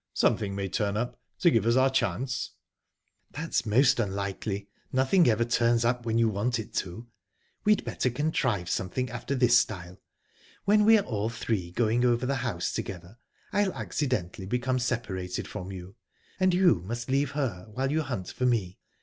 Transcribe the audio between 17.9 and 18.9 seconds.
you hunt for me.